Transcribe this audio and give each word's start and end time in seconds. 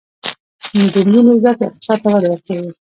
د 0.93 0.95
نجونو 1.07 1.31
زده 1.41 1.51
کړه 1.57 1.65
اقتصاد 1.69 1.97
ته 2.03 2.07
وده 2.13 2.27
ورکوي. 2.29 2.71